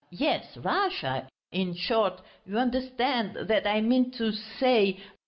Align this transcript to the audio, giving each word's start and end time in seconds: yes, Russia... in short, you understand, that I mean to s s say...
yes, 0.09 0.57
Russia... 0.57 1.27
in 1.51 1.75
short, 1.75 2.21
you 2.47 2.57
understand, 2.57 3.35
that 3.47 3.67
I 3.69 3.81
mean 3.81 4.09
to 4.13 4.29
s 4.29 4.33
s 4.35 4.43
say... 4.59 4.97